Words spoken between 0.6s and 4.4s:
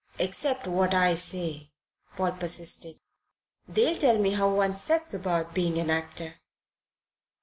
what I say," Paul persisted. "They'll tell me